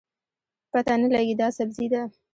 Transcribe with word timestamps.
پته 0.71 0.93
نه 1.01 1.07
لګي 1.15 1.35
دا 1.39 1.47
سبزي 1.57 1.87
ده 1.93 2.03